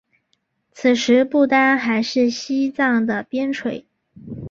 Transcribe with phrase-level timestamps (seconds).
[0.71, 3.85] 此时不丹还是西藏的边陲。